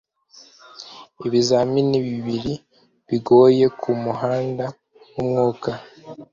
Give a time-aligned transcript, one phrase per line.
[1.25, 2.53] ibizamini bibiri
[3.07, 4.65] bigoye kumuhanda
[5.13, 5.71] wumwuka